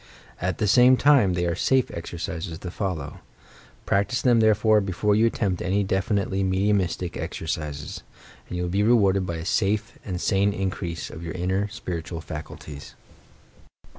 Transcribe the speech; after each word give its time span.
At 0.41 0.57
the 0.57 0.65
same 0.65 0.97
time, 0.97 1.33
they 1.33 1.45
are 1.45 1.53
safe 1.53 1.91
exercises 1.93 2.57
to 2.57 2.71
follow. 2.71 3.19
Practise 3.85 4.23
them, 4.23 4.39
therefore, 4.39 4.81
before 4.81 5.13
you 5.13 5.27
attempt 5.27 5.61
any 5.61 5.83
definitely 5.83 6.41
mediumistic 6.43 7.15
exercises; 7.15 8.01
and 8.49 8.57
you 8.57 8.63
will 8.63 8.69
be 8.71 8.81
rewarded 8.81 9.27
by 9.27 9.35
a 9.35 9.45
safe 9.45 9.99
and 10.03 10.19
sane 10.19 10.53
increase 10.53 11.11
of 11.11 11.21
your 11.23 11.33
inner, 11.35 11.67
spiritual 11.67 12.19
faculties. 12.19 12.95